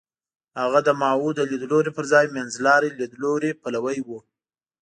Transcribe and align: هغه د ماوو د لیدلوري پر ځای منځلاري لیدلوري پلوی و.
هغه 0.61 0.79
د 0.87 0.89
ماوو 1.01 1.29
د 1.35 1.39
لیدلوري 1.51 1.91
پر 1.97 2.05
ځای 2.13 2.25
منځلاري 2.35 2.89
لیدلوري 2.99 3.51
پلوی 3.61 3.99
و. 4.07 4.09